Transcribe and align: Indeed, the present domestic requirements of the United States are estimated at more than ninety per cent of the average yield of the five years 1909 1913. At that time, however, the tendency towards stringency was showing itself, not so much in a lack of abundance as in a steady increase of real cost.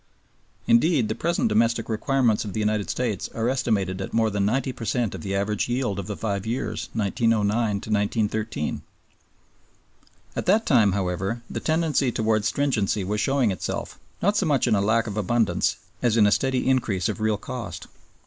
Indeed, 0.65 1.09
the 1.09 1.13
present 1.13 1.47
domestic 1.47 1.87
requirements 1.87 2.43
of 2.43 2.53
the 2.53 2.59
United 2.59 2.89
States 2.89 3.29
are 3.35 3.47
estimated 3.47 4.01
at 4.01 4.15
more 4.15 4.31
than 4.31 4.47
ninety 4.47 4.71
per 4.73 4.83
cent 4.83 5.13
of 5.13 5.21
the 5.21 5.35
average 5.35 5.69
yield 5.69 5.99
of 5.99 6.07
the 6.07 6.17
five 6.17 6.43
years 6.43 6.89
1909 6.93 7.75
1913. 7.75 8.81
At 10.35 10.47
that 10.47 10.65
time, 10.65 10.93
however, 10.93 11.43
the 11.51 11.59
tendency 11.59 12.11
towards 12.11 12.47
stringency 12.47 13.03
was 13.03 13.21
showing 13.21 13.51
itself, 13.51 13.99
not 14.23 14.35
so 14.35 14.47
much 14.47 14.65
in 14.65 14.73
a 14.73 14.81
lack 14.81 15.05
of 15.05 15.17
abundance 15.17 15.75
as 16.01 16.17
in 16.17 16.25
a 16.25 16.31
steady 16.31 16.67
increase 16.67 17.07
of 17.07 17.21
real 17.21 17.37
cost. 17.37 17.85